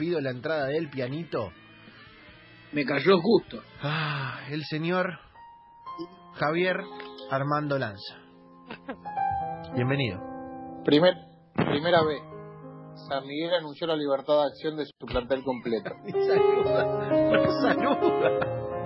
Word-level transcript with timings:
pido 0.00 0.18
la 0.18 0.30
entrada 0.30 0.68
del 0.68 0.88
pianito. 0.88 1.52
Me 2.72 2.86
cayó 2.86 3.20
justo. 3.20 3.62
Ah, 3.82 4.40
el 4.50 4.64
señor 4.64 5.18
Javier 6.36 6.80
Armando 7.30 7.78
Lanza. 7.78 8.16
Bienvenido. 9.74 10.18
Primer, 10.86 11.12
primera 11.54 12.02
vez. 12.02 12.22
San 13.08 13.26
Miguel 13.26 13.52
anunció 13.52 13.86
la 13.86 13.96
libertad 13.96 14.40
de 14.40 14.46
acción 14.46 14.76
de 14.78 14.86
su 14.86 15.06
plantel 15.06 15.44
completo. 15.44 15.90
Ni 16.04 16.12
saluda, 16.12 16.84
no 17.34 17.60
saluda, 17.60 18.30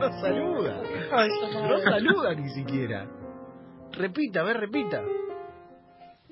no 0.01 0.21
saluda, 0.21 0.83
no 1.69 1.79
saluda 1.79 2.35
ni 2.35 2.49
siquiera. 2.51 3.09
Repita, 3.93 4.41
a 4.41 4.45
ver, 4.45 4.57
repita. 4.57 5.01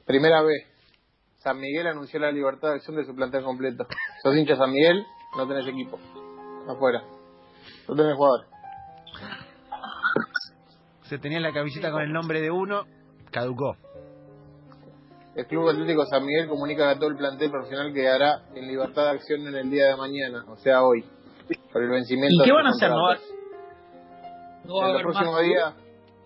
Primera 0.05 0.43
vez. 0.43 0.72
San 1.43 1.59
Miguel 1.59 1.89
anunció 1.89 2.21
la 2.21 2.31
libertad 2.31 2.69
de 2.69 2.75
acción 2.77 2.97
de 2.97 3.05
su 3.05 3.15
plantel 3.17 3.43
completo. 3.43 3.85
Sos 4.23 4.37
hincha 4.37 4.55
San 4.55 4.71
Miguel, 4.71 5.05
no 5.37 5.49
tenés 5.49 5.67
equipo. 5.67 5.99
Afuera. 6.69 7.03
No 7.89 7.97
tenés 7.97 8.15
jugadores. 8.15 8.49
Se 11.03 11.19
tenía 11.19 11.41
la 11.41 11.53
camiseta 11.53 11.91
con 11.91 12.03
el 12.03 12.13
nombre 12.13 12.41
de 12.41 12.51
uno, 12.51 12.85
caducó. 13.33 13.77
El 15.35 15.47
Club 15.47 15.69
Atlético 15.69 16.07
San 16.07 16.25
Miguel 16.25 16.49
comunica 16.49 16.91
a 16.91 16.97
todo 16.97 17.09
el 17.09 17.17
plantel 17.17 17.51
profesional 17.51 17.93
que 17.93 18.09
hará 18.09 18.45
en 18.55 18.69
libertad 18.69 19.05
de 19.05 19.11
acción 19.11 19.47
en 19.47 19.57
el 19.57 19.71
día 19.71 19.89
de 19.89 19.97
mañana, 19.97 20.45
o 20.47 20.57
sea, 20.59 20.83
hoy, 20.83 21.05
por 21.73 21.83
el 21.83 21.89
vencimiento 21.89 22.43
¿Y 22.43 22.45
qué 22.45 22.53
van 22.53 22.67
a 22.67 22.71
hacer? 22.71 22.91
¿No 22.91 23.03
va, 23.03 23.17
no 24.65 24.77
va 24.77 24.85
a 24.85 24.89
En 24.89 24.95
los 24.95 25.03
próximos 25.03 25.41
días 25.41 25.75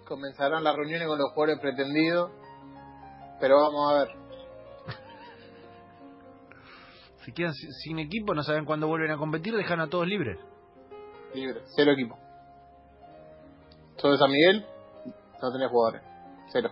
comenzarán 0.07 0.63
las 0.63 0.75
reuniones 0.75 1.09
con 1.09 1.19
los 1.19 1.31
jugadores 1.33 1.61
pretendidos, 1.61 2.33
pero 3.41 3.57
vamos 3.57 3.93
a 3.93 3.99
ver. 4.01 4.26
Si 7.27 7.33
quedan 7.33 7.53
si- 7.55 7.73
sin 7.73 7.99
equipo, 7.99 8.35
no 8.35 8.45
saben 8.45 8.65
cuándo 8.65 8.87
vuelven 8.87 9.11
a 9.11 9.17
competir, 9.17 9.53
dejan 9.57 9.81
a 9.81 9.89
todos 9.89 10.07
libres. 10.07 10.39
Libre, 11.35 11.61
cero 11.75 11.91
equipo. 11.93 12.17
De 14.01 14.17
San 14.17 14.31
Miguel, 14.31 14.65
no 15.43 15.53
tenés 15.53 15.69
jugadores. 15.69 16.03
Cero. 16.53 16.71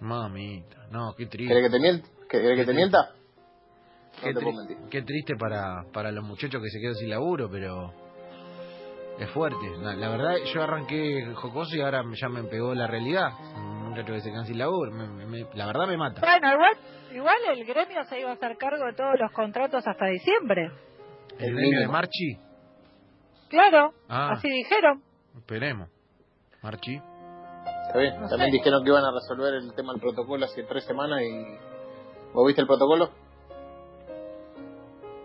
Mamita, 0.00 0.86
no, 0.90 1.12
qué 1.14 1.28
¿Querés 1.28 1.30
triste. 1.30 1.62
que 1.62 1.68
te? 1.70 2.26
¿Querés 2.26 2.58
que 2.58 2.64
te 2.64 2.72
mienta? 2.72 3.10
No 3.10 4.22
Qué, 4.22 4.32
te 4.34 4.40
puedo 4.40 4.56
mentir. 4.56 4.76
qué 4.90 5.02
triste 5.02 5.36
para, 5.36 5.84
para 5.92 6.10
los 6.10 6.24
muchachos 6.24 6.62
que 6.62 6.70
se 6.70 6.80
quedan 6.80 6.94
sin 6.94 7.10
laburo, 7.10 7.50
pero 7.50 7.92
es 9.18 9.28
fuerte. 9.30 9.76
La, 9.82 9.94
la 9.94 10.08
verdad, 10.08 10.36
yo 10.54 10.62
arranqué 10.62 11.34
jocoso 11.34 11.76
y 11.76 11.82
ahora 11.82 12.02
ya 12.18 12.28
me 12.30 12.44
pegó 12.44 12.74
la 12.74 12.86
realidad. 12.86 13.28
Muchacho 13.90 14.12
que 14.14 14.20
se 14.20 14.30
queda 14.30 14.44
sin 14.44 14.58
laburo, 14.58 14.90
me- 14.92 15.06
me- 15.08 15.26
me- 15.26 15.46
la 15.54 15.66
verdad 15.66 15.86
me 15.86 15.96
mata. 15.96 16.20
Bueno, 16.20 16.52
igual, 16.52 16.76
igual 17.12 17.36
el 17.58 17.64
gremio 17.64 18.02
se 18.04 18.20
iba 18.20 18.30
a 18.30 18.34
hacer 18.34 18.56
cargo 18.56 18.84
de 18.86 18.92
todos 18.94 19.14
los 19.18 19.30
contratos 19.32 19.86
hasta 19.86 20.06
diciembre. 20.06 20.70
¿El 21.38 21.48
El 21.48 21.54
gremio 21.56 21.80
de. 21.80 21.88
Marchi? 21.88 22.36
Claro, 23.48 23.92
Ah. 24.08 24.30
así 24.32 24.48
dijeron. 24.48 25.02
Esperemos. 25.36 25.88
Marchi. 26.62 26.96
Está 26.96 27.98
bien. 27.98 28.20
No 28.20 28.28
También 28.28 28.50
sé. 28.50 28.56
dijeron 28.58 28.84
que 28.84 28.90
iban 28.90 29.04
a 29.04 29.10
resolver 29.12 29.54
el 29.54 29.74
tema 29.74 29.92
del 29.92 30.00
protocolo 30.00 30.44
hace 30.44 30.62
tres 30.64 30.84
semanas 30.84 31.20
y... 31.22 31.44
¿Vos 32.32 32.46
viste 32.46 32.60
el 32.62 32.66
protocolo? 32.68 33.10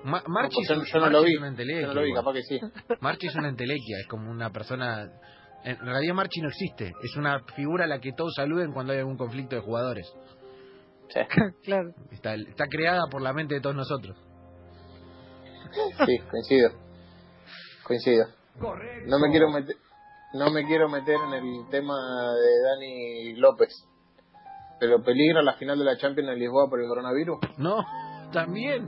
Ma- 0.03 0.23
Marchi, 0.27 0.61
No, 0.61 0.75
pues 0.77 0.91
yo, 0.91 0.99
no 0.99 1.05
Marchi 1.05 1.13
lo 1.13 1.19
es 1.19 1.25
vi. 1.25 1.35
una 1.37 1.45
Yo 1.47 1.51
entelequia 1.51 1.87
no 1.87 1.93
lo 1.93 2.01
vi, 2.01 2.07
igual. 2.09 2.23
capaz 2.23 2.33
que 2.33 2.41
sí. 2.43 2.59
Marchi 3.01 3.27
es 3.27 3.35
una 3.35 3.49
entelequia, 3.49 3.97
es 3.99 4.07
como 4.07 4.29
una 4.31 4.49
persona... 4.51 5.09
En 5.63 5.77
realidad 5.79 6.13
Marchi 6.13 6.41
no 6.41 6.49
existe, 6.49 6.93
es 7.01 7.15
una 7.15 7.39
figura 7.55 7.85
a 7.85 7.87
la 7.87 7.99
que 7.99 8.11
todos 8.13 8.33
saluden 8.35 8.71
cuando 8.71 8.93
hay 8.93 8.99
algún 8.99 9.17
conflicto 9.17 9.55
de 9.55 9.61
jugadores. 9.61 10.05
Sí, 11.09 11.19
Claro. 11.63 11.89
Está, 12.11 12.35
está 12.35 12.65
creada 12.67 13.03
por 13.09 13.21
la 13.21 13.33
mente 13.33 13.55
de 13.55 13.61
todos 13.61 13.75
nosotros. 13.75 14.15
sí, 16.05 16.19
coincido. 16.29 16.69
Coincido. 17.83 18.25
No 19.07 19.19
me 19.19 19.29
quiero 19.29 19.49
meter... 19.49 19.75
No 20.33 20.51
me 20.51 20.65
quiero 20.65 20.89
meter 20.89 21.15
en 21.15 21.33
el 21.33 21.69
tema 21.69 21.93
de 22.33 22.61
Dani 22.69 23.35
López. 23.35 23.69
Pero 24.79 25.01
peligra 25.01 25.41
la 25.41 25.53
final 25.53 25.79
de 25.79 25.85
la 25.85 25.97
Champions 25.97 26.29
en 26.31 26.39
Lisboa 26.39 26.69
por 26.69 26.81
el 26.81 26.87
coronavirus. 26.89 27.37
No, 27.57 27.77
también. 28.33 28.85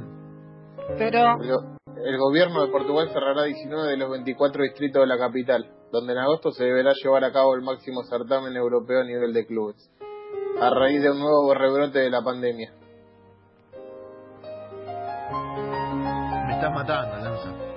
Pero, 0.97 1.37
el 1.41 2.17
gobierno 2.17 2.65
de 2.65 2.71
Portugal 2.71 3.09
cerrará 3.13 3.43
19 3.43 3.91
de 3.91 3.97
los 3.97 4.11
24 4.11 4.63
distritos 4.63 5.01
de 5.01 5.07
la 5.07 5.17
capital, 5.17 5.71
donde 5.91 6.13
en 6.13 6.19
agosto 6.19 6.51
se 6.51 6.65
deberá 6.65 6.93
llevar 6.93 7.23
a 7.23 7.31
cabo 7.31 7.55
el 7.55 7.61
máximo 7.61 8.03
certamen 8.03 8.55
europeo 8.55 9.01
a 9.01 9.05
nivel 9.05 9.33
de 9.33 9.45
clubes, 9.45 9.89
a 10.59 10.69
raíz 10.69 11.01
de 11.01 11.11
un 11.11 11.19
nuevo 11.19 11.53
rebrote 11.53 11.99
de 11.99 12.09
la 12.09 12.21
pandemia. 12.21 12.73
Me 16.47 16.53
estás 16.53 16.73
matando, 16.73 17.17
Lanza. 17.17 17.67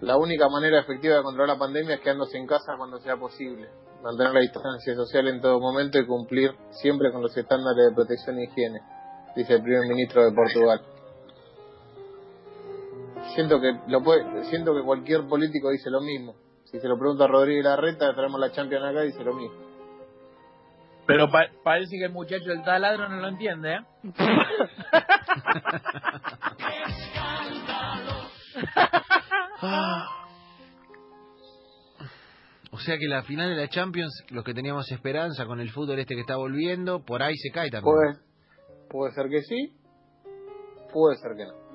La 0.00 0.16
única 0.16 0.48
manera 0.48 0.80
efectiva 0.80 1.16
de 1.16 1.22
controlar 1.22 1.56
la 1.56 1.58
pandemia 1.58 1.96
es 1.96 2.00
quedándose 2.00 2.38
en 2.38 2.46
casa 2.46 2.72
cuando 2.78 2.98
sea 3.00 3.16
posible, 3.16 3.68
mantener 4.02 4.32
la 4.32 4.40
distancia 4.40 4.94
social 4.94 5.28
en 5.28 5.42
todo 5.42 5.60
momento 5.60 5.98
y 5.98 6.06
cumplir 6.06 6.52
siempre 6.70 7.12
con 7.12 7.20
los 7.20 7.36
estándares 7.36 7.88
de 7.88 7.94
protección 7.94 8.38
e 8.38 8.44
higiene, 8.44 8.80
dice 9.36 9.54
el 9.54 9.62
primer 9.62 9.82
ministro 9.88 10.24
de 10.24 10.32
Portugal. 10.32 10.80
Siento 13.34 13.60
que 13.60 13.72
lo 13.88 14.02
puede, 14.02 14.44
siento 14.44 14.74
que 14.74 14.82
cualquier 14.82 15.26
político 15.28 15.70
dice 15.70 15.90
lo 15.90 16.00
mismo. 16.00 16.34
Si 16.64 16.78
se 16.80 16.88
lo 16.88 16.98
pregunta 16.98 17.24
a 17.24 17.28
Rodríguez 17.28 17.64
Larreta, 17.64 18.14
traemos 18.14 18.40
la 18.40 18.50
Champions 18.52 18.84
acá, 18.84 19.00
dice 19.02 19.22
lo 19.24 19.34
mismo. 19.34 19.56
Pero 21.06 21.30
pa- 21.30 21.48
parece 21.64 21.96
que 21.98 22.04
el 22.04 22.12
muchacho 22.12 22.50
del 22.50 22.62
taladro 22.62 23.08
no 23.08 23.16
lo 23.16 23.28
entiende, 23.28 23.74
¿eh? 23.74 23.80
O 32.72 32.78
sea 32.78 32.96
que 32.98 33.08
la 33.08 33.22
final 33.22 33.50
de 33.50 33.56
la 33.56 33.68
Champions, 33.68 34.12
los 34.30 34.44
que 34.44 34.54
teníamos 34.54 34.90
esperanza 34.92 35.44
con 35.44 35.60
el 35.60 35.70
fútbol 35.70 35.98
este 35.98 36.14
que 36.14 36.20
está 36.20 36.36
volviendo, 36.36 37.04
por 37.04 37.22
ahí 37.22 37.36
se 37.36 37.50
cae 37.50 37.68
también. 37.70 37.94
Puede, 37.94 38.16
puede 38.88 39.12
ser 39.12 39.28
que 39.28 39.42
sí, 39.42 39.76
puede 40.92 41.16
ser 41.16 41.32
que 41.36 41.46
no. 41.46 41.69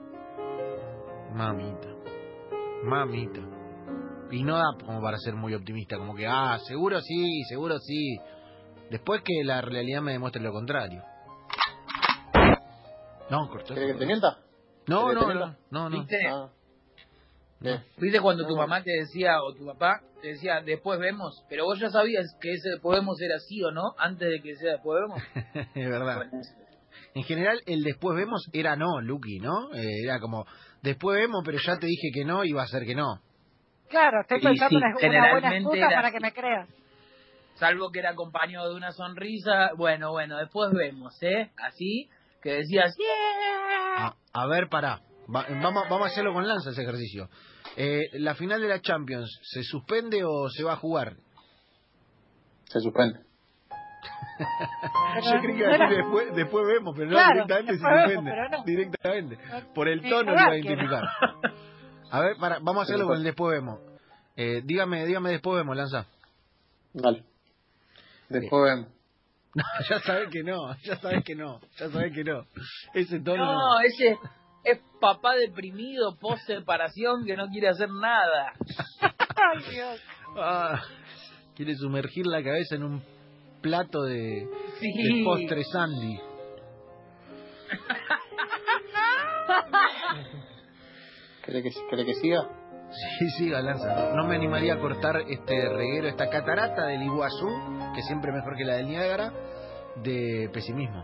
Mamita. 1.36 1.90
Mamita. 2.84 3.42
Y 4.32 4.44
no 4.44 4.56
da 4.56 4.86
como 4.86 5.02
para 5.02 5.18
ser 5.18 5.36
muy 5.36 5.54
optimista, 5.54 5.98
como 5.98 6.16
que, 6.16 6.26
ah, 6.26 6.58
seguro 6.66 7.02
sí, 7.02 7.44
seguro 7.50 7.78
sí. 7.80 8.18
Después 8.90 9.22
que 9.22 9.44
la 9.44 9.60
realidad 9.62 10.02
me 10.02 10.14
demuestre 10.14 10.42
lo 10.42 10.54
contrario. 10.54 11.04
No, 13.30 13.50
cortó. 13.50 13.74
¿Querés 13.74 13.94
que 13.94 14.00
te 14.00 14.06
mienta? 14.06 14.38
No, 14.88 15.08
¿Querés 15.08 15.26
que 15.26 15.34
no, 15.34 15.46
no, 15.46 15.56
no, 15.72 15.90
no. 15.90 16.00
¿Viste? 16.00 16.18
Ah. 16.26 16.50
¿Viste 17.98 18.22
cuando 18.22 18.48
tu 18.48 18.56
mamá 18.56 18.82
te 18.82 18.92
decía, 18.92 19.42
o 19.42 19.54
tu 19.54 19.66
papá, 19.66 20.02
te 20.22 20.30
decía, 20.30 20.62
después 20.62 21.00
vemos? 21.00 21.44
Pero 21.50 21.66
vos 21.66 21.80
ya 21.80 21.90
sabías 21.90 22.26
que 22.40 22.54
ese 22.54 22.70
después 22.70 23.00
vemos 23.00 23.20
era 23.22 23.40
sí 23.40 23.62
o 23.62 23.72
no, 23.72 23.94
antes 23.98 24.30
de 24.30 24.42
que 24.42 24.56
sea 24.56 24.74
después 24.74 25.02
vemos. 25.02 25.22
Es 25.76 25.90
verdad. 25.90 26.30
En 27.14 27.24
general, 27.24 27.62
el 27.66 27.84
después 27.84 28.16
vemos 28.16 28.48
era 28.54 28.76
no, 28.76 29.02
Lucky, 29.02 29.40
¿no? 29.40 29.74
Eh, 29.74 30.04
era 30.04 30.20
como, 30.20 30.46
después 30.86 31.18
vemos, 31.20 31.42
pero 31.44 31.58
ya 31.60 31.78
te 31.78 31.88
dije 31.88 32.10
que 32.14 32.24
no, 32.24 32.46
iba 32.46 32.64
a 32.64 32.68
ser 32.68 32.86
que 32.86 32.96
no. 32.96 33.20
claro, 33.90 34.22
estoy 34.22 34.40
pensando 34.42 34.70
sí, 34.70 34.76
una, 34.78 35.20
una 35.20 35.32
buena 35.32 35.58
excusa 35.58 35.78
era 35.78 35.90
para 35.90 36.12
que 36.12 36.20
me 36.22 36.32
creas. 36.34 36.70
Salvo 37.56 37.90
que 37.92 38.00
era 38.00 38.12
acompañado 38.12 38.70
de 38.70 38.76
una 38.76 38.92
sonrisa. 38.92 39.72
Bueno, 39.78 40.12
bueno, 40.12 40.38
después 40.38 40.72
vemos, 40.74 41.18
¿eh? 41.22 41.52
Así, 41.58 42.10
que 42.42 42.52
decías, 42.52 42.96
yeah. 42.98 44.08
A, 44.08 44.16
a 44.34 44.48
ver, 44.48 44.68
pará. 44.70 45.02
Va- 45.34 45.46
vamos, 45.50 45.84
vamos 45.90 46.08
a 46.08 46.12
hacerlo 46.12 46.34
con 46.34 46.46
Lanza 46.48 46.72
ese 46.72 46.82
ejercicio. 46.82 47.30
Eh, 47.78 48.10
¿La 48.14 48.36
final 48.36 48.62
de 48.62 48.68
la 48.68 48.82
Champions 48.82 49.40
se 49.44 49.64
suspende 49.64 50.24
o 50.26 50.50
se 50.50 50.64
va 50.64 50.74
a 50.74 50.78
jugar? 50.78 51.16
Se 52.66 52.80
suspende. 52.82 53.20
Pero 54.38 55.26
Yo 55.36 55.42
creí 55.42 55.54
que 55.56 55.60
iba 55.60 55.68
a 55.68 55.70
no 55.70 55.76
era- 55.76 55.88
decir 55.90 56.04
después, 56.04 56.36
después 56.36 56.66
vemos, 56.68 56.94
pero 56.96 57.08
no, 57.10 57.16
Claro, 57.16 57.34
directamente 57.46 57.78
se 57.78 57.84
pero 58.22 58.50
no. 58.50 58.64
Directamente. 58.66 59.38
Por 59.74 59.88
el 59.88 60.02
tono 60.02 60.32
lo 60.34 60.40
iba 60.42 60.52
a 60.52 60.58
identificar. 60.58 61.04
A 62.12 62.20
ver, 62.22 62.38
para, 62.38 62.60
vamos 62.60 62.82
a 62.82 62.84
hacerlo 62.84 63.08
con 63.08 63.18
el 63.18 63.24
después 63.24 63.58
vemos. 63.60 63.80
Eh, 64.38 64.62
dígame, 64.64 65.06
dígame 65.06 65.32
después 65.32 65.58
vemos, 65.58 65.76
Lanza. 65.76 66.06
Dale. 66.94 67.24
Después 68.30 68.64
vemos. 68.64 68.88
No, 69.56 69.64
ya 69.90 70.00
sabes 70.00 70.28
que 70.32 70.44
no, 70.44 70.76
ya 70.84 70.98
sabes 70.98 71.24
que 71.24 71.34
no, 71.34 71.62
ya 71.78 71.90
sabes 71.90 72.12
que 72.14 72.26
no. 72.26 72.46
Ese 72.94 73.22
tono 73.22 73.46
no. 73.46 73.54
No, 73.54 73.80
ese 73.80 74.18
es 74.66 74.80
papá 75.00 75.34
deprimido, 75.36 76.18
post 76.20 76.46
separación, 76.46 77.24
que 77.26 77.38
no 77.38 77.48
quiere 77.48 77.70
hacer 77.70 77.90
nada. 77.90 78.52
Ay, 79.00 79.64
Dios. 79.72 80.02
Ah, 80.38 80.82
quiere 81.56 81.74
sumergir 81.76 82.26
la 82.28 82.44
cabeza 82.44 82.76
en 82.76 82.84
un 82.84 83.04
plato 83.66 84.04
de, 84.04 84.48
Sí. 84.80 85.18
de 85.18 85.24
postre 85.24 85.64
Sandy. 85.64 86.20
¿Querés 91.44 91.64
que, 91.64 91.88
querés 91.90 92.06
que 92.06 92.14
siga? 92.16 92.48
Sí, 93.20 93.30
sí, 93.38 93.50
Lanza. 93.50 94.14
No 94.16 94.26
me 94.28 94.36
animaría 94.36 94.76
a 94.76 94.80
cortar 94.80 95.18
este 95.28 95.70
reguero, 95.70 96.08
esta 96.08 96.30
catarata 96.30 96.86
del 96.88 97.02
Iguazú, 97.04 97.48
que 97.96 98.02
siempre 98.04 98.30
es 98.32 98.36
mejor 98.38 98.56
que 98.56 98.64
la 98.64 98.76
del 98.76 98.88
Niágara, 98.88 99.34
de 100.04 100.50
pesimismo. 100.54 101.04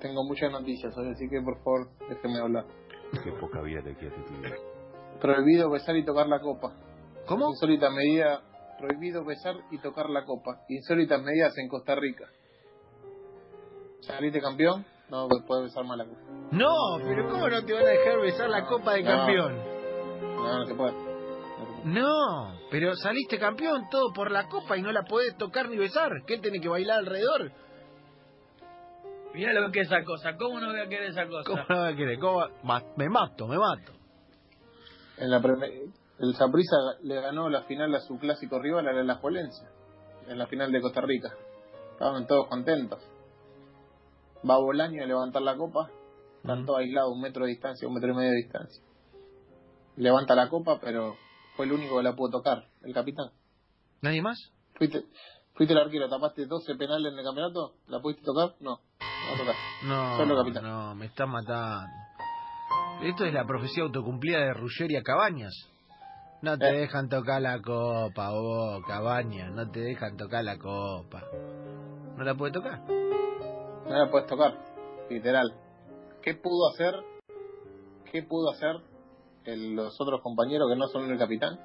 Tengo 0.00 0.22
muchas 0.24 0.50
noticias 0.52 0.96
hoy, 0.96 1.10
así 1.10 1.28
que 1.28 1.40
por 1.42 1.56
favor, 1.62 1.88
déjeme 2.08 2.38
hablar. 2.40 2.64
Qué 3.24 3.32
poca 3.32 3.60
vida 3.62 3.82
te 3.82 3.96
queda 3.96 4.14
tu 4.24 4.34
vida. 4.34 4.54
Prohibido 5.20 5.70
besar 5.70 5.96
y 5.96 6.04
tocar 6.04 6.26
la 6.28 6.40
copa. 6.40 6.74
¿Cómo? 7.26 7.48
Insólita 7.50 7.90
medida. 7.90 8.40
Prohibido 8.80 9.24
besar 9.24 9.56
y 9.70 9.78
tocar 9.78 10.08
la 10.08 10.24
copa. 10.24 10.62
Insólitas 10.68 11.20
medidas 11.22 11.56
en 11.58 11.68
Costa 11.68 11.94
Rica. 11.94 12.24
¿Saliste 14.00 14.40
campeón? 14.40 14.84
No 15.10 15.28
puedes 15.46 15.64
besar 15.64 15.84
más 15.84 15.98
la 15.98 16.04
copa. 16.06 16.20
No, 16.52 16.98
pero 17.04 17.28
¿cómo 17.28 17.48
no 17.48 17.64
te 17.64 17.72
van 17.72 17.84
a 17.84 17.88
dejar 17.88 18.20
besar 18.20 18.48
la 18.48 18.64
copa 18.66 18.94
de 18.94 19.02
No. 19.02 19.08
campeón? 19.08 19.58
No, 20.36 20.58
no 20.58 20.66
se 20.66 20.74
puede. 20.74 20.94
No 21.84 22.60
pero 22.70 22.94
saliste 22.94 23.38
campeón 23.38 23.88
todo 23.90 24.12
por 24.12 24.30
la 24.30 24.48
copa 24.48 24.76
y 24.76 24.82
no 24.82 24.92
la 24.92 25.02
podés 25.02 25.36
tocar 25.36 25.68
ni 25.68 25.76
besar. 25.76 26.10
¿Qué 26.26 26.38
tiene 26.38 26.60
que 26.60 26.68
bailar 26.68 27.00
alrededor? 27.00 27.50
Mira 29.34 29.52
lo 29.52 29.70
que 29.70 29.80
es 29.80 29.86
esa 29.88 30.04
cosa. 30.04 30.36
¿Cómo 30.36 30.60
no 30.60 30.70
voy 30.70 30.80
a 30.80 30.88
querer 30.88 31.10
esa 31.10 31.26
cosa? 31.26 31.44
¿Cómo 31.46 31.62
no 31.68 31.76
va 31.76 31.88
a 31.88 31.96
querer? 31.96 32.18
¿Cómo 32.18 32.44
Me 32.96 33.08
mato, 33.08 33.46
me 33.48 33.58
mato. 33.58 33.92
En 35.18 35.30
la 35.30 35.40
el 36.20 36.34
Saprissa 36.34 36.76
le 37.02 37.20
ganó 37.20 37.48
la 37.48 37.62
final 37.62 37.94
a 37.94 38.00
su 38.00 38.18
clásico 38.18 38.58
rival, 38.58 38.86
a 38.86 38.92
la 38.92 39.00
Alajuelense, 39.00 39.64
en 40.28 40.38
la 40.38 40.46
final 40.46 40.70
de 40.70 40.80
Costa 40.80 41.00
Rica. 41.00 41.30
Estaban 41.92 42.26
todos 42.26 42.46
contentos. 42.48 43.00
Va 44.48 44.58
Bolaño 44.58 45.02
a 45.02 45.06
levantar 45.06 45.42
la 45.42 45.56
copa, 45.56 45.90
están 46.36 46.64
todos 46.66 46.80
aislados, 46.80 47.12
un 47.12 47.20
metro 47.20 47.44
de 47.44 47.50
distancia, 47.50 47.86
un 47.88 47.94
metro 47.94 48.12
y 48.12 48.14
medio 48.16 48.30
de 48.30 48.36
distancia. 48.36 48.82
Levanta 49.96 50.34
la 50.34 50.48
copa, 50.48 50.78
pero 50.80 51.16
fue 51.56 51.66
el 51.66 51.72
único 51.72 51.96
que 51.96 52.02
la 52.02 52.14
pudo 52.14 52.38
tocar, 52.38 52.64
el 52.82 52.94
capitán. 52.94 53.30
¿Nadie 54.00 54.22
más? 54.22 54.38
¿Fuiste, 54.76 55.04
fuiste 55.54 55.74
el 55.74 55.80
arquero, 55.80 56.08
tapaste 56.08 56.46
12 56.46 56.74
penales 56.76 57.12
en 57.12 57.18
el 57.18 57.24
campeonato? 57.24 57.74
¿La 57.88 58.00
pudiste 58.00 58.22
tocar? 58.24 58.54
No, 58.60 58.78
no 59.00 59.38
tocaste. 59.38 59.60
No, 59.86 60.16
Solo 60.16 60.36
capitán. 60.36 60.62
no, 60.64 60.94
me 60.94 61.06
está 61.06 61.26
matando. 61.26 61.86
Esto 63.02 63.24
es 63.24 63.32
la 63.34 63.44
profecía 63.46 63.82
autocumplida 63.82 64.38
de 64.38 64.54
Ruggeri 64.54 64.96
a 64.96 65.02
Cabañas. 65.02 65.52
No 66.42 66.56
te 66.58 66.68
Eh. 66.68 66.72
dejan 66.80 67.08
tocar 67.08 67.42
la 67.42 67.60
copa, 67.60 68.30
vos, 68.30 68.82
Cabañas, 68.86 69.52
no 69.52 69.70
te 69.70 69.80
dejan 69.80 70.16
tocar 70.16 70.42
la 70.44 70.58
copa. 70.58 71.22
No 72.16 72.24
la 72.24 72.34
puede 72.34 72.52
tocar. 72.52 72.80
No 72.88 73.90
la 74.04 74.10
puedes 74.10 74.26
tocar, 74.26 74.54
literal. 75.10 75.52
¿Qué 76.22 76.34
pudo 76.34 76.70
hacer? 76.70 76.94
¿Qué 78.10 78.22
pudo 78.22 78.50
hacer 78.52 78.76
el- 79.44 79.74
los 79.74 79.94
otros 80.00 80.20
compañeros 80.22 80.68
que 80.70 80.76
no 80.78 80.86
son 80.88 81.10
el 81.10 81.18
capitán? 81.18 81.58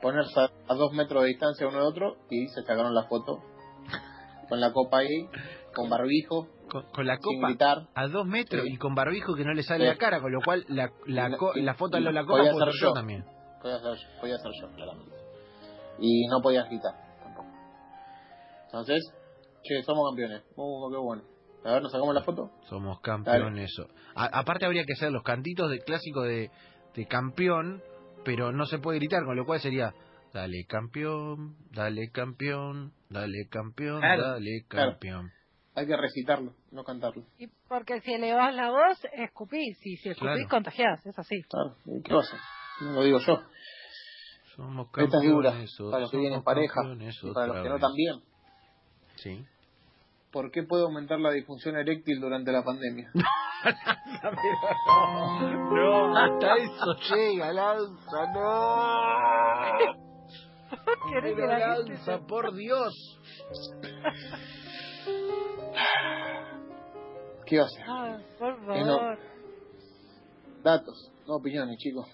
Ponerse 0.00 0.40
a, 0.40 0.50
a 0.68 0.74
dos 0.74 0.92
metros 0.92 1.22
de 1.22 1.28
distancia 1.28 1.66
uno 1.66 1.78
de 1.78 1.86
otro 1.86 2.16
y 2.30 2.48
se 2.48 2.62
sacaron 2.62 2.94
la 2.94 3.04
foto 3.04 3.40
con 4.48 4.60
la 4.60 4.72
copa 4.72 4.98
ahí, 4.98 5.28
con 5.74 5.88
barbijo, 5.88 6.46
Con, 6.70 6.82
con 6.92 7.06
la 7.06 7.16
sin 7.16 7.36
copa 7.40 7.48
gritar. 7.48 7.88
a 7.94 8.06
dos 8.08 8.26
metros 8.26 8.62
Sí. 8.64 8.72
y 8.74 8.76
con 8.76 8.94
barbijo 8.94 9.34
que 9.34 9.44
no 9.44 9.54
le 9.54 9.62
sale 9.62 9.84
Sí. 9.84 9.90
la 9.90 9.96
cara, 9.96 10.20
con 10.20 10.30
lo 10.32 10.40
cual 10.42 10.64
la, 10.68 10.90
la, 11.06 11.36
co- 11.36 11.52
la 11.54 11.74
foto 11.74 11.96
de 11.96 12.02
la 12.02 12.24
copa 12.24 12.42
puedo 12.50 12.66
yo 12.66 12.88
yo. 12.88 12.92
también. 12.92 13.24
Podía 13.62 13.78
ser, 13.78 13.94
yo- 13.94 14.20
podía 14.20 14.36
ser 14.38 14.50
yo, 14.60 14.68
claramente. 14.74 15.16
Y 16.00 16.26
no 16.28 16.40
podía 16.42 16.64
gritar 16.64 16.92
tampoco. 17.22 17.48
Entonces, 18.66 19.02
che, 19.62 19.82
somos 19.84 20.10
campeones. 20.10 20.42
Uh, 20.56 20.90
qué 20.90 20.96
bueno. 20.98 21.22
A 21.64 21.72
ver, 21.74 21.82
nos 21.82 21.92
sacamos 21.92 22.14
la 22.14 22.22
foto. 22.24 22.50
Somos 22.68 23.00
campeones. 23.00 23.70
eso. 23.70 23.88
A- 24.16 24.38
aparte 24.40 24.66
habría 24.66 24.84
que 24.84 24.94
hacer 24.94 25.12
los 25.12 25.22
cantitos 25.22 25.70
de 25.70 25.78
clásico 25.80 26.22
de, 26.22 26.50
de 26.94 27.06
campeón, 27.06 27.80
pero 28.24 28.50
no 28.52 28.66
se 28.66 28.78
puede 28.78 28.98
gritar, 28.98 29.24
con 29.24 29.36
lo 29.36 29.44
cual 29.46 29.60
sería 29.60 29.94
dale 30.32 30.64
campeón, 30.66 31.56
dale 31.70 32.10
campeón, 32.10 32.92
dale 33.10 33.46
campeón, 33.50 34.00
Claro, 34.00 34.22
dale 34.32 34.64
claro. 34.66 34.90
campeón. 34.92 35.30
Hay 35.74 35.86
que 35.86 35.96
recitarlo, 35.96 36.52
no 36.70 36.84
cantarlo. 36.84 37.24
Y 37.38 37.46
porque 37.68 38.00
si 38.00 38.12
elevas 38.12 38.54
la 38.54 38.70
voz, 38.70 38.98
escupís. 39.12 39.78
Y 39.86 39.96
si 39.98 40.08
escupís, 40.10 40.32
Claro. 40.34 40.48
contagiás. 40.50 41.06
Es 41.06 41.18
así. 41.18 41.42
Claro, 41.48 41.76
¿y 41.86 42.02
¿qué 42.02 42.12
pasa? 42.14 42.36
No 42.82 42.92
lo 42.92 43.02
digo 43.04 43.18
yo. 43.20 43.40
Somos 44.56 44.88
Esta 44.98 45.18
es 45.18 45.30
dura 45.30 45.54
para 45.90 46.00
los 46.00 46.10
que 46.10 46.16
vienen 46.18 46.38
en 46.38 46.44
pareja 46.44 46.80
y 46.84 47.32
para 47.32 47.46
los 47.46 47.62
que 47.62 47.68
no 47.68 47.78
también. 47.78 48.20
Sí. 49.16 49.44
¿Por 50.30 50.50
qué 50.50 50.62
puede 50.62 50.82
aumentar 50.84 51.18
la 51.20 51.30
disfunción 51.30 51.76
eréctil 51.76 52.20
durante 52.20 52.52
la 52.52 52.62
pandemia? 52.64 53.10
No, 55.72 56.16
hasta 56.16 56.56
eso 56.56 56.94
llega, 57.14 57.52
Lanza, 57.52 58.32
no. 58.34 59.78
¿Querés 61.12 61.34
que 61.34 61.40
Pero 61.42 61.46
la 61.46 61.76
gente 61.76 61.92
Lanza, 61.92 62.18
por 62.26 62.52
Dios. 62.54 63.20
¿Qué 67.46 67.58
va 67.58 67.62
a 67.62 67.66
hacer? 67.66 67.84
Ah, 67.88 68.18
por 68.38 68.56
Que 68.72 68.80
no. 68.80 68.98
favor. 68.98 69.18
Datos, 70.62 71.12
no 71.26 71.34
opiniones, 71.36 71.78
chicos. 71.78 72.06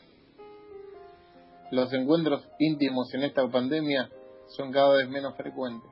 Los 1.70 1.92
encuentros 1.92 2.48
íntimos 2.58 3.12
en 3.14 3.24
esta 3.24 3.46
pandemia 3.48 4.10
son 4.48 4.72
cada 4.72 4.96
vez 4.96 5.08
menos 5.08 5.36
frecuentes. 5.36 5.90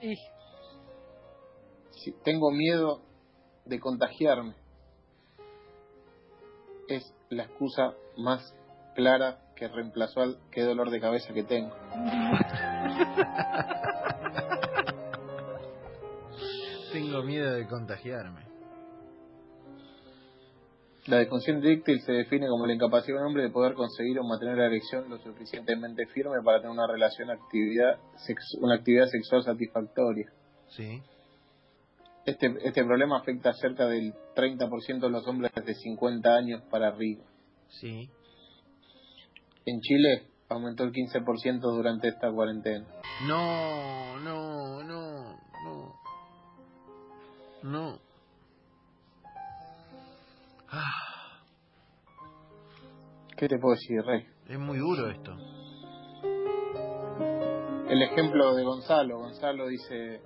Y 0.00 0.16
Si 1.90 2.12
tengo 2.24 2.50
miedo 2.50 3.00
de 3.64 3.78
contagiarme, 3.78 4.54
es 6.88 7.14
la 7.28 7.44
excusa 7.44 7.94
más 8.16 8.54
clara 8.94 9.38
que 9.54 9.68
reemplazó 9.68 10.22
al 10.22 10.38
qué 10.50 10.62
dolor 10.62 10.90
de 10.90 11.00
cabeza 11.00 11.32
que 11.34 11.44
tengo. 11.44 11.72
Tengo 16.92 17.22
miedo 17.22 17.52
de 17.52 17.66
contagiarme. 17.66 18.47
La 21.08 21.20
disfunción 21.20 21.64
eréctil 21.64 22.02
se 22.02 22.12
define 22.12 22.48
como 22.48 22.66
la 22.66 22.74
incapacidad 22.74 23.16
de 23.16 23.22
un 23.22 23.28
hombre 23.28 23.42
de 23.44 23.50
poder 23.50 23.72
conseguir 23.72 24.18
o 24.18 24.24
mantener 24.24 24.58
la 24.58 24.66
erección 24.66 25.08
lo 25.08 25.16
suficientemente 25.18 26.04
firme 26.06 26.36
para 26.44 26.58
tener 26.58 26.70
una 26.70 26.86
relación 26.86 27.30
actividad 27.30 27.98
una 28.60 28.74
actividad 28.74 29.06
sexual 29.06 29.42
satisfactoria. 29.42 30.30
Sí. 30.68 31.02
Este, 32.26 32.54
este 32.62 32.84
problema 32.84 33.20
afecta 33.20 33.50
a 33.50 33.54
cerca 33.54 33.86
del 33.86 34.12
30% 34.36 35.00
de 35.00 35.08
los 35.08 35.26
hombres 35.26 35.50
de 35.54 35.74
50 35.74 36.28
años 36.34 36.62
para 36.70 36.88
arriba. 36.88 37.24
Sí. 37.68 38.10
En 39.64 39.80
Chile 39.80 40.26
aumentó 40.50 40.84
el 40.84 40.92
15% 40.92 41.60
durante 41.60 42.08
esta 42.08 42.30
cuarentena. 42.30 42.86
No, 43.26 44.18
no, 44.18 44.82
no, 44.82 45.38
no. 45.64 45.94
No. 47.62 48.07
Ah, 50.70 51.40
¿Qué 53.36 53.48
te 53.48 53.58
puedo 53.58 53.74
decir, 53.74 54.02
Rey? 54.04 54.26
es 54.48 54.58
muy 54.58 54.78
duro 54.78 55.08
esto. 55.10 55.32
El 57.88 58.02
ejemplo 58.02 58.54
de 58.54 58.64
Gonzalo. 58.64 59.18
Gonzalo 59.18 59.68
dice, 59.68 60.20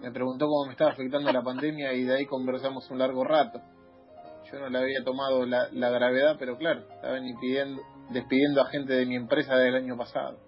me 0.00 0.12
preguntó 0.12 0.46
cómo 0.46 0.66
me 0.66 0.72
estaba 0.72 0.90
afectando 0.92 1.32
la 1.32 1.42
pandemia 1.42 1.94
y 1.94 2.04
de 2.04 2.14
ahí 2.14 2.26
conversamos 2.26 2.88
un 2.90 2.98
largo 2.98 3.24
rato. 3.24 3.60
Yo 4.52 4.58
no 4.58 4.68
le 4.68 4.78
había 4.78 5.02
tomado 5.04 5.46
la, 5.46 5.68
la 5.72 5.90
gravedad, 5.90 6.36
pero 6.38 6.56
claro, 6.58 6.80
estaban 6.94 7.26
impidiendo, 7.26 7.80
despidiendo 8.10 8.60
a 8.60 8.66
gente 8.66 8.92
de 8.92 9.06
mi 9.06 9.16
empresa 9.16 9.56
del 9.56 9.74
año 9.76 9.96
pasado. 9.96 10.38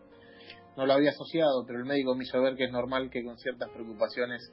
No 0.77 0.87
lo 0.87 0.93
había 0.93 1.11
asociado, 1.11 1.65
pero 1.67 1.79
el 1.79 1.87
médico 1.87 2.15
me 2.15 2.25
hizo 2.25 2.41
ver 2.43 2.57
que 2.57 2.65
es 2.65 2.73
normal 2.73 3.09
que 3.11 3.25
con 3.25 3.39
ciertas 3.39 3.71
preocupaciones 3.71 4.53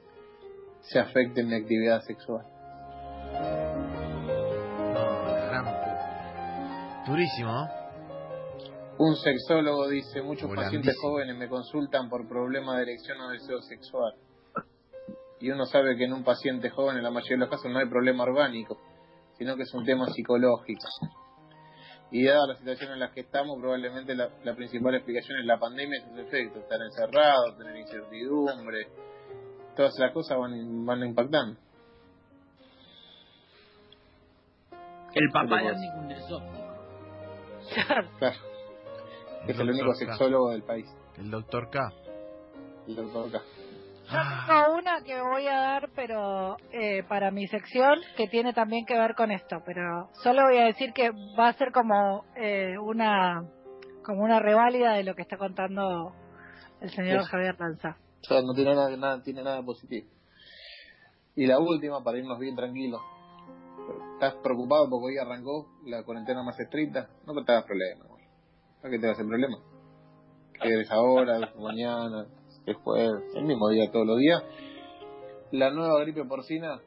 se 0.80 0.98
afecte 0.98 1.44
mi 1.44 1.54
actividad 1.54 2.00
sexual. 2.02 2.46
Durísimo. 7.06 7.68
Un 8.98 9.16
sexólogo 9.16 9.88
dice, 9.88 10.22
muchos 10.22 10.48
Volandísimo. 10.48 10.54
pacientes 10.54 10.96
jóvenes 11.00 11.36
me 11.36 11.48
consultan 11.48 12.08
por 12.08 12.28
problemas 12.28 12.76
de 12.76 12.82
erección 12.82 13.20
o 13.20 13.30
deseo 13.30 13.60
sexual. 13.62 14.14
Y 15.40 15.50
uno 15.50 15.66
sabe 15.66 15.96
que 15.96 16.04
en 16.04 16.12
un 16.12 16.22
paciente 16.22 16.70
joven 16.70 16.98
en 16.98 17.02
la 17.02 17.10
mayoría 17.10 17.36
de 17.36 17.40
los 17.40 17.48
casos 17.48 17.70
no 17.72 17.80
hay 17.80 17.88
problema 17.88 18.22
orgánico, 18.22 18.78
sino 19.36 19.56
que 19.56 19.62
es 19.62 19.74
un 19.74 19.84
tema 19.84 20.06
psicológico. 20.06 20.86
Y 22.12 22.26
dada 22.26 22.46
la 22.46 22.56
situación 22.58 22.92
en 22.92 23.00
la 23.00 23.10
que 23.10 23.22
estamos, 23.22 23.58
probablemente 23.58 24.14
la, 24.14 24.28
la 24.44 24.54
principal 24.54 24.94
explicación 24.94 25.40
es 25.40 25.46
la 25.46 25.58
pandemia 25.58 25.98
y 25.98 26.08
sus 26.08 26.18
efectos. 26.18 26.62
Estar 26.62 26.78
encerrados, 26.82 27.58
tener 27.58 27.76
incertidumbre, 27.76 28.86
todas 29.74 29.94
esas 29.94 30.12
cosas 30.12 30.38
van, 30.38 30.84
van 30.86 31.02
impactando. 31.02 31.58
El 35.14 35.30
papá 35.32 35.58
¿Qué 35.58 35.64
de 35.64 35.72
te 35.72 35.76
Andy 35.98 36.61
Claro. 37.74 38.08
Es 39.48 39.58
el 39.58 39.70
único 39.70 39.88
K. 39.88 39.94
sexólogo 39.94 40.50
del 40.50 40.62
país, 40.62 40.86
El 41.18 41.30
doctor 41.30 41.68
K. 41.70 41.92
el 42.86 42.96
doctor 42.96 43.30
K. 43.32 43.42
Yo 44.10 44.18
tengo 44.46 44.78
una 44.78 45.00
que 45.02 45.20
voy 45.20 45.46
a 45.46 45.56
dar, 45.56 45.88
pero 45.94 46.56
eh, 46.72 47.02
para 47.08 47.30
mi 47.30 47.46
sección, 47.46 48.00
que 48.16 48.26
tiene 48.28 48.52
también 48.52 48.84
que 48.84 48.98
ver 48.98 49.14
con 49.14 49.30
esto, 49.30 49.62
pero 49.64 50.10
solo 50.22 50.42
voy 50.44 50.58
a 50.58 50.64
decir 50.66 50.92
que 50.92 51.10
va 51.38 51.48
a 51.48 51.52
ser 51.54 51.72
como 51.72 52.24
eh, 52.36 52.76
una 52.78 53.44
como 54.04 54.22
una 54.22 54.40
reválida 54.40 54.92
de 54.94 55.04
lo 55.04 55.14
que 55.14 55.22
está 55.22 55.36
contando 55.38 56.12
el 56.80 56.90
señor 56.90 57.22
Sí. 57.22 57.28
Javier 57.30 57.56
Lanza. 57.58 57.96
O 58.22 58.24
sea, 58.24 58.42
no 58.42 58.52
tiene 58.54 58.74
nada, 58.74 58.96
nada, 58.96 59.22
tiene 59.22 59.42
nada 59.42 59.62
positivo. 59.62 60.08
Y 61.36 61.46
la 61.46 61.58
última, 61.60 62.02
para 62.02 62.18
irnos 62.18 62.38
bien 62.38 62.54
tranquilos. 62.56 63.00
¿Estás 64.22 64.40
preocupado 64.40 64.88
porque 64.88 65.06
hoy 65.06 65.18
arrancó 65.18 65.66
la 65.84 66.04
cuarentena 66.04 66.44
más 66.44 66.56
estricta? 66.60 67.08
No 67.26 67.34
te 67.44 67.50
hagas 67.50 67.64
problema. 67.64 68.04
güey. 68.08 68.22
¿Para 68.80 68.92
qué 68.92 69.00
te 69.00 69.06
vas 69.08 69.14
a 69.14 69.18
hacer 69.18 69.26
problema? 69.26 69.58
Que 70.62 70.68
eres 70.68 70.88
ahora, 70.92 71.52
mañana, 71.58 72.28
después, 72.64 73.10
el 73.34 73.44
mismo 73.44 73.68
día, 73.70 73.90
todos 73.90 74.06
los 74.06 74.18
días. 74.20 74.44
La 75.50 75.70
nueva 75.70 75.98
gripe 76.02 76.24
porcina 76.24 76.80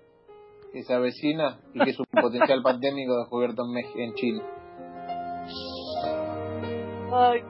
que 0.71 0.83
se 0.83 0.93
avecina 0.93 1.59
y 1.73 1.83
que 1.83 1.89
es 1.89 1.99
un 1.99 2.05
potencial 2.21 2.61
pandémico 2.63 3.17
descubierto 3.17 3.63
en, 3.65 4.01
en 4.01 4.13
China. 4.13 4.43
Ay, 7.11 7.41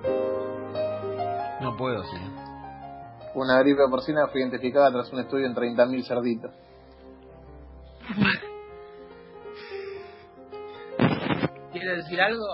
No 1.61 1.77
puedo, 1.77 2.01
sí. 2.05 2.17
Una 3.35 3.59
gripe 3.59 3.83
porcina 3.91 4.29
fue 4.31 4.41
identificada 4.41 4.91
tras 4.91 5.13
un 5.13 5.19
estudio 5.19 5.45
en 5.45 5.53
30.000 5.53 6.07
cerditos. 6.07 6.55
¿Quieres 11.85 12.03
decir 12.03 12.19
algo? 12.19 12.47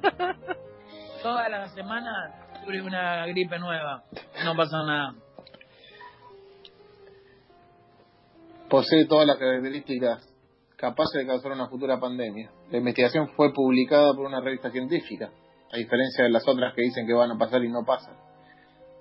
Toda 1.24 1.48
la 1.48 1.66
semana 1.70 2.62
tuve 2.64 2.80
una 2.80 3.26
gripe 3.26 3.58
nueva. 3.58 4.04
No 4.44 4.54
pasa 4.54 4.84
nada. 4.84 5.14
Posee 8.68 9.06
todas 9.06 9.26
las 9.26 9.38
características 9.38 10.24
capaces 10.76 11.20
de 11.20 11.26
causar 11.26 11.50
una 11.50 11.66
futura 11.66 11.98
pandemia. 11.98 12.52
La 12.70 12.78
investigación 12.78 13.30
fue 13.30 13.52
publicada 13.52 14.14
por 14.14 14.26
una 14.26 14.40
revista 14.40 14.70
científica, 14.70 15.32
a 15.72 15.76
diferencia 15.76 16.22
de 16.22 16.30
las 16.30 16.46
otras 16.46 16.72
que 16.72 16.82
dicen 16.82 17.08
que 17.08 17.12
van 17.12 17.32
a 17.32 17.38
pasar 17.38 17.64
y 17.64 17.68
no 17.68 17.84
pasan. 17.84 18.14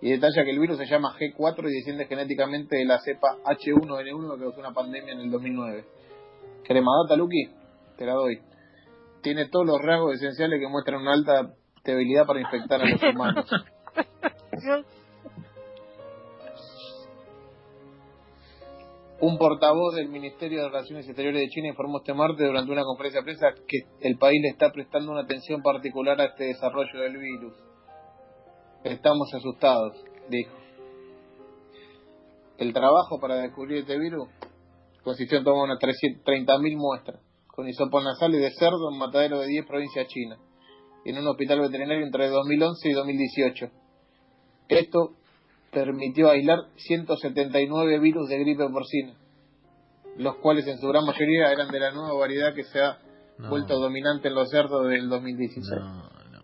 Y 0.01 0.09
detalla 0.09 0.45
que 0.45 0.49
el 0.49 0.59
virus 0.59 0.79
se 0.79 0.87
llama 0.87 1.15
G4 1.15 1.69
y 1.69 1.75
desciende 1.75 2.07
genéticamente 2.07 2.75
de 2.75 2.85
la 2.85 2.97
cepa 3.01 3.37
H1N1 3.45 4.33
que 4.33 4.43
causó 4.45 4.59
una 4.61 4.73
pandemia 4.73 5.13
en 5.13 5.19
el 5.19 5.29
2009. 5.29 5.85
Cremadata, 6.63 7.15
Lucky, 7.15 7.51
te 7.97 8.05
la 8.07 8.13
doy. 8.13 8.48
Tiene 9.21 9.49
todos 9.49 9.65
los 9.65 9.81
rasgos 9.81 10.15
esenciales 10.15 10.59
que 10.59 10.67
muestran 10.67 11.01
una 11.01 11.13
alta 11.13 11.53
debilidad 11.83 12.25
para 12.25 12.41
infectar 12.41 12.81
a 12.81 12.89
los 12.89 13.03
humanos. 13.03 13.45
Un 19.21 19.37
portavoz 19.37 19.95
del 19.95 20.07
Ministerio 20.07 20.61
de 20.61 20.69
Relaciones 20.69 21.05
Exteriores 21.05 21.41
de 21.41 21.49
China 21.49 21.67
informó 21.67 21.97
este 21.97 22.13
martes 22.13 22.47
durante 22.47 22.71
una 22.71 22.83
conferencia 22.83 23.19
de 23.19 23.25
prensa 23.25 23.47
que 23.67 23.79
el 23.99 24.17
país 24.17 24.41
le 24.41 24.49
está 24.49 24.71
prestando 24.71 25.11
una 25.11 25.21
atención 25.21 25.61
particular 25.61 26.21
a 26.21 26.25
este 26.25 26.45
desarrollo 26.45 27.01
del 27.01 27.17
virus. 27.17 27.53
Estamos 28.85 29.27
asustados, 29.33 30.01
dijo. 30.29 30.55
El 32.57 32.71
trabajo 32.71 33.19
para 33.19 33.35
descubrir 33.35 33.79
este 33.79 33.99
virus 33.99 34.29
consistió 35.03 35.37
en 35.39 35.43
tomar 35.43 35.65
unas 35.65 35.79
30.000 35.79 36.77
muestras 36.77 37.28
con 37.59 37.67
hisopos 37.67 38.01
nasales 38.01 38.39
de 38.39 38.51
cerdo 38.51 38.89
en 38.89 38.97
matadero 38.97 39.41
de 39.41 39.47
10 39.47 39.65
provincias 39.65 40.07
chinas 40.07 40.39
en 41.03 41.17
un 41.17 41.27
hospital 41.27 41.59
veterinario 41.59 42.05
entre 42.05 42.29
2011 42.29 42.87
y 42.87 42.93
2018. 42.93 43.65
Esto 44.69 45.09
permitió 45.69 46.29
aislar 46.29 46.59
179 46.77 47.99
virus 47.99 48.29
de 48.29 48.39
gripe 48.39 48.63
porcina, 48.69 49.13
los 50.15 50.37
cuales 50.37 50.65
en 50.67 50.77
su 50.77 50.87
gran 50.87 51.03
mayoría 51.03 51.51
eran 51.51 51.67
de 51.67 51.81
la 51.81 51.91
nueva 51.91 52.17
variedad 52.17 52.53
que 52.55 52.63
se 52.63 52.79
ha 52.79 52.97
No. 53.37 53.49
vuelto 53.49 53.77
dominante 53.77 54.29
en 54.29 54.35
los 54.35 54.49
cerdos 54.49 54.87
del 54.87 55.09
2016. 55.09 55.67
No, 55.81 56.03
no. 56.31 56.41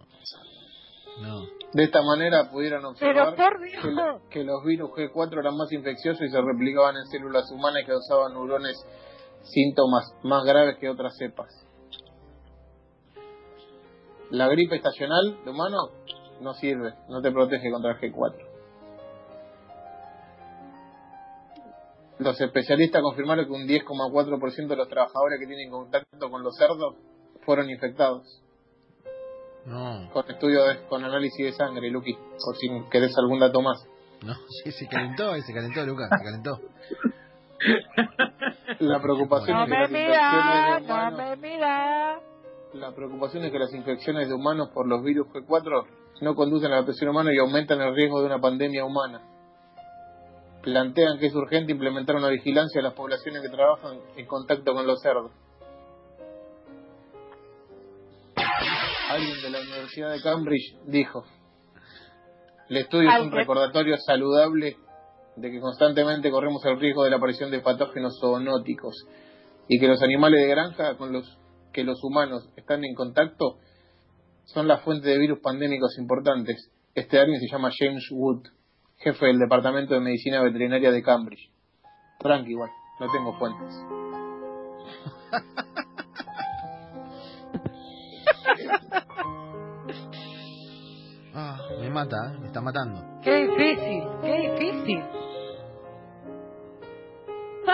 No. 1.21 1.45
De 1.71 1.83
esta 1.85 2.01
manera 2.01 2.51
pudieron 2.51 2.81
Pero 2.99 3.29
observar 3.29 3.35
por 3.37 3.61
que, 3.61 4.29
que 4.31 4.43
los 4.43 4.61
virus 4.65 4.89
G4 4.91 5.39
eran 5.39 5.55
más 5.55 5.71
infecciosos 5.71 6.21
y 6.27 6.29
se 6.29 6.41
replicaban 6.41 6.97
en 6.97 7.05
células 7.05 7.49
humanas 7.53 7.83
y 7.83 7.85
causaban 7.85 8.33
neurones 8.33 8.75
síntomas 9.45 10.13
más 10.23 10.43
graves 10.43 10.77
que 10.79 10.89
otras 10.89 11.15
cepas. 11.17 11.49
La 14.31 14.47
gripe 14.49 14.75
estacional 14.75 15.37
de 15.45 15.51
humano 15.51 15.77
no 16.41 16.53
sirve, 16.55 16.93
no 17.09 17.21
te 17.21 17.31
protege 17.31 17.71
contra 17.71 17.91
el 17.91 17.97
G4. 17.99 18.35
Los 22.19 22.39
especialistas 22.39 23.01
confirmaron 23.01 23.45
que 23.45 23.51
un 23.51 23.67
10,4% 23.67 24.67
de 24.67 24.75
los 24.75 24.87
trabajadores 24.87 25.39
que 25.39 25.47
tienen 25.47 25.69
contacto 25.69 26.29
con 26.29 26.43
los 26.43 26.55
cerdos 26.55 26.95
fueron 27.45 27.69
infectados 27.69 28.23
No. 29.65 30.09
con 30.13 30.29
estudio 30.31 30.63
de, 30.63 30.87
con 30.87 31.03
análisis 31.03 31.45
de 31.45 31.51
sangre, 31.51 31.89
Luqui, 31.91 32.13
por 32.13 32.55
si 32.55 32.67
querés 32.89 33.15
algún 33.17 33.39
dato 33.39 33.61
más. 33.61 33.85
No, 34.23 34.33
sí, 34.63 34.71
se 34.71 34.87
calentó, 34.87 35.35
eh, 35.35 35.41
se 35.41 35.53
calentó, 35.53 35.85
Lucas, 35.85 36.09
se 36.17 36.23
calentó. 36.23 36.59
La 38.79 39.01
preocupación 39.01 39.57
No 39.57 39.63
es 39.63 39.69
que 39.69 39.75
me 39.75 39.81
las 39.81 39.91
mira, 39.91 40.79
infecciones 40.79 40.87
de 40.87 40.93
humanos, 40.93 42.21
la 42.73 42.91
preocupación 42.93 43.45
es 43.45 43.51
que 43.51 43.59
las 43.59 43.73
infecciones 43.73 44.27
de 44.27 44.33
humanos 44.33 44.69
por 44.73 44.87
los 44.87 45.01
virus 45.01 45.27
G4 45.27 45.85
no 46.21 46.35
conducen 46.35 46.71
a 46.73 46.81
la 46.81 46.85
presión 46.85 47.09
humana 47.09 47.33
y 47.33 47.37
aumentan 47.37 47.81
el 47.81 47.95
riesgo 47.95 48.19
de 48.19 48.25
una 48.25 48.39
pandemia 48.39 48.83
humana. 48.83 49.21
Plantean 50.61 51.19
que 51.19 51.27
es 51.27 51.35
urgente 51.35 51.71
implementar 51.71 52.15
una 52.15 52.29
vigilancia 52.29 52.81
a 52.81 52.83
las 52.83 52.93
poblaciones 52.93 53.41
que 53.41 53.49
trabajan 53.49 53.99
en 54.17 54.25
contacto 54.25 54.73
con 54.73 54.85
los 54.85 54.99
cerdos. 55.01 55.31
Alguien 59.09 59.41
de 59.41 59.49
la 59.51 59.59
Universidad 59.59 60.11
de 60.11 60.21
Cambridge 60.21 60.75
dijo, 60.85 61.23
el 62.67 62.77
estudio 62.77 63.09
es 63.09 63.21
un 63.21 63.31
recordatorio 63.31 63.95
saludable 63.97 64.75
de 65.35 65.51
que 65.51 65.59
constantemente 65.59 66.31
corremos 66.31 66.63
el 66.65 66.79
riesgo 66.79 67.03
de 67.03 67.09
la 67.09 67.17
aparición 67.17 67.51
de 67.51 67.59
patógenos 67.59 68.17
zoonóticos 68.19 68.95
y 69.67 69.79
que 69.79 69.87
los 69.87 70.01
animales 70.01 70.41
de 70.41 70.47
granja 70.47 70.97
con 70.97 71.11
los 71.11 71.37
que 71.73 71.83
los 71.83 72.01
humanos 72.03 72.49
están 72.55 72.83
en 72.85 72.95
contacto 72.95 73.57
son 74.45 74.67
la 74.67 74.77
fuente 74.77 75.09
de 75.09 75.17
virus 75.17 75.39
pandémicos 75.39 75.97
importantes. 75.97 76.71
Este 76.93 77.19
alguien 77.19 77.39
se 77.39 77.47
llama 77.51 77.71
James 77.77 78.07
Wood, 78.11 78.43
jefe 78.97 79.25
del 79.25 79.39
Departamento 79.39 79.93
de 79.93 79.99
Medicina 79.99 80.41
Veterinaria 80.41 80.91
de 80.91 81.03
Cambridge. 81.03 81.51
Tranqui 82.19 82.51
igual, 82.51 82.69
no 82.99 83.11
tengo 83.11 83.37
fuentes. 83.37 83.75
Ah, 91.37 91.57
me 91.81 91.89
mata, 91.89 92.15
eh, 92.33 92.39
me 92.39 92.47
está 92.47 92.61
matando. 92.61 93.19
Qué 93.21 93.45
difícil, 93.45 94.03
qué 94.21 94.53
difícil. 94.57 95.03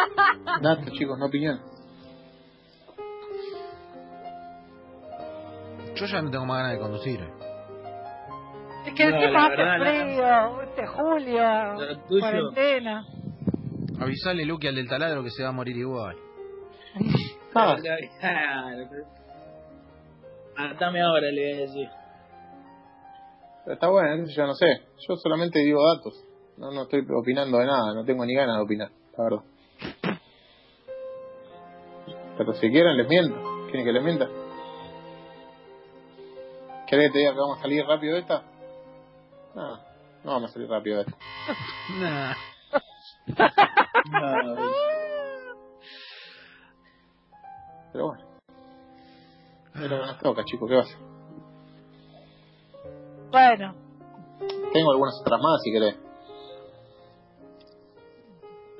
Datos, 0.62 0.92
chicos, 0.94 1.18
no 1.18 1.26
opinión. 1.26 1.60
Yo 5.96 6.06
ya 6.06 6.22
no 6.22 6.32
tengo 6.32 6.46
más 6.46 6.58
ganas 6.58 6.74
de 6.74 6.80
conducir. 6.80 7.20
Es 8.86 8.94
que 8.96 9.06
No, 9.06 9.16
encima 9.16 9.50
la 9.50 9.76
hace 9.76 9.84
frío, 9.84 10.62
este 10.64 10.88
julio, 10.88 12.20
cuarentena. 12.20 13.06
Avisale, 14.00 14.46
Luqui, 14.46 14.68
al 14.68 14.76
del 14.76 14.88
taladro 14.88 15.24
que 15.24 15.30
se 15.30 15.44
va 15.44 15.50
a 15.50 15.54
morir 15.54 15.78
igual. 15.78 16.16
Ah, 17.54 17.76
Matame 20.56 21.02
ahora, 21.02 21.30
le 21.32 21.42
voy 21.42 21.54
a 21.54 21.62
decir. 21.64 21.90
está 23.68 23.90
bueno, 23.90 24.24
yo 24.26 24.48
no 24.48 24.54
sé. 24.54 24.68
Yo 25.06 25.18
solamente 25.18 25.60
digo 25.60 25.82
datos. 25.86 26.14
No, 26.56 26.72
no 26.72 26.84
estoy 26.84 27.06
opinando 27.14 27.58
de 27.58 27.66
nada, 27.66 27.94
no 27.94 28.06
tengo 28.06 28.26
ni 28.26 28.36
ganas 28.36 28.56
de 28.56 28.64
opinar, 28.64 28.90
la 29.18 29.24
verdad. 29.26 29.51
Pero 32.38 32.54
si 32.54 32.72
quieren, 32.72 32.98
les 32.98 33.08
miento. 33.08 33.36
¿Quieren 33.66 33.86
que 33.86 33.92
les 33.94 34.04
mienta? 34.04 34.28
¿Querés 36.88 37.08
que 37.08 37.14
te 37.14 37.20
diga 37.20 37.34
que 37.34 37.40
vamos 37.40 37.58
a 37.60 37.62
salir 37.62 37.86
rápido 37.86 38.16
de 38.16 38.20
esta? 38.20 38.44
No, 39.56 39.78
no 40.24 40.32
vamos 40.32 40.50
a 40.50 40.54
salir 40.54 40.70
rápido 40.70 40.98
de 40.98 41.04
esta. 41.04 41.18
Nah. 42.00 42.36
Pero 47.92 48.08
bueno. 48.08 48.24
Es 49.76 49.82
lo 49.82 49.90
que 49.90 50.06
nos 50.06 50.20
toca, 50.20 50.44
chicos, 50.46 50.70
¿qué 50.70 50.76
va 50.76 50.82
a 50.82 50.84
hacer? 50.84 50.98
Bueno, 53.32 53.76
Tengo 54.74 54.92
algunas 54.92 55.20
otras 55.22 55.40
más, 55.40 55.62
si 55.64 55.72
querés. 55.72 55.98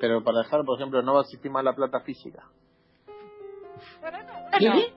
Pero 0.00 0.22
para 0.22 0.40
dejar, 0.40 0.64
por 0.64 0.78
ejemplo, 0.78 1.02
no 1.02 1.14
va 1.14 1.20
a 1.20 1.22
existir 1.22 1.50
más 1.50 1.64
la 1.64 1.74
plata 1.74 2.00
física. 2.00 2.44
¿Qué? 4.58 4.94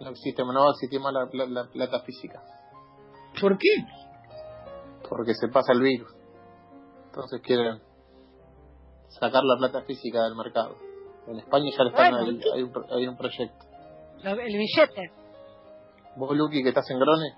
No 0.00 0.10
existe, 0.10 0.42
no 0.44 0.72
más 0.98 1.12
la, 1.12 1.28
la 1.46 1.64
plata 1.70 2.00
física. 2.00 2.42
¿Por 3.40 3.56
qué? 3.58 3.68
Porque 5.08 5.34
se 5.34 5.48
pasa 5.48 5.72
el 5.72 5.80
virus. 5.80 6.12
Entonces 7.06 7.40
quieren 7.42 7.80
sacar 9.08 9.42
la 9.44 9.56
plata 9.58 9.82
física 9.86 10.22
del 10.24 10.34
mercado. 10.36 10.76
En 11.26 11.38
España 11.38 11.70
ya 11.76 11.84
le 11.84 11.90
están 11.90 12.10
Bueno. 12.12 12.26
ahí, 12.26 12.40
hay, 12.54 12.62
un, 12.62 12.72
pro- 12.72 12.86
hay 12.90 13.06
un 13.08 13.16
proyecto. 13.16 13.66
Lo- 14.22 14.30
el 14.32 14.58
billete. 14.58 15.12
Vos, 16.16 16.36
Luqui, 16.36 16.62
que 16.62 16.70
estás 16.70 16.88
en 16.90 16.98
Grone, 16.98 17.34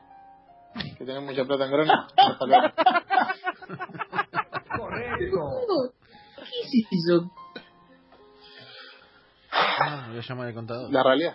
que 0.96 1.04
tenés 1.04 1.22
mucha 1.22 1.44
plata 1.44 1.64
en 1.64 1.70
Grone, 1.72 1.92
déjalo. 2.16 2.72
¿Qué 6.38 6.78
es 6.78 6.86
eso? 6.92 7.30
Ah, 9.80 10.06
voy 10.08 10.18
a 10.18 10.22
llamar 10.22 10.48
al 10.48 10.54
contador. 10.54 10.92
La 10.92 11.02
realidad, 11.02 11.34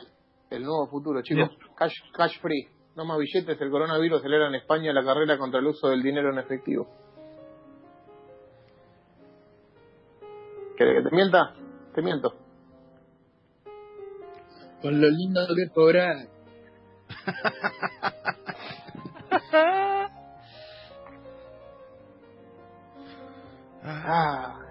el 0.50 0.64
nuevo 0.64 0.88
futuro, 0.88 1.22
chicos. 1.22 1.50
Cash, 1.78 1.94
cash 2.14 2.40
free, 2.42 2.68
no 2.96 3.06
más 3.06 3.18
billetes. 3.18 3.60
El 3.60 3.72
coronavirus 3.72 4.20
acelera 4.20 4.48
en 4.48 4.56
España 4.56 4.92
la 4.92 5.04
carrera 5.04 5.38
contra 5.38 5.60
el 5.60 5.68
uso 5.68 5.90
del 5.90 6.04
dinero 6.04 6.32
en 6.32 6.40
efectivo. 6.40 6.88
¿Querés 10.78 11.04
que 11.04 11.10
te 11.10 11.16
mienta? 11.16 11.54
Te 11.94 12.02
miento. 12.02 12.34
Con 14.82 15.00
lo 15.00 15.10
lindo 15.10 15.42
que 15.56 15.74
cobrar. 15.74 16.16
Ah, 23.86 24.63